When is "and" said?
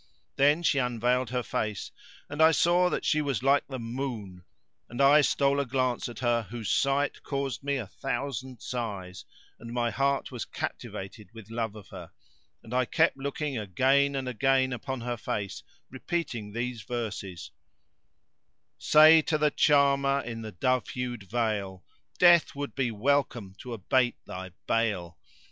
2.27-2.41, 4.89-4.99, 9.59-9.71, 12.63-12.73, 14.15-14.27